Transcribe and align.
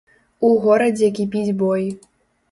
У 0.47 0.49
горадзе 0.63 1.09
кіпіць 1.19 1.55
бой. 1.59 1.85